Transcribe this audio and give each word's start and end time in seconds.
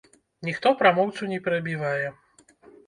Ніхто 0.47 0.71
прамоўцу 0.81 1.31
не 1.35 1.39
перабівае. 1.49 2.07